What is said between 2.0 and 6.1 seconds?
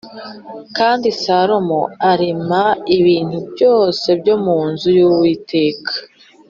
arema ibintu byose byo mu nzu y’Uwiteka